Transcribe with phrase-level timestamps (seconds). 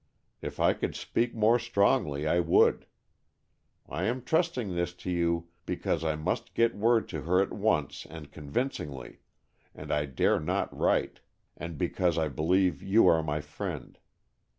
[0.41, 2.87] If I could speak more strongly, I would.
[3.87, 8.07] I am trusting this to you because I must get word to her at once
[8.09, 9.19] and convincingly,
[9.75, 11.19] and I dare not write,
[11.55, 13.99] and because I believe you are my friend.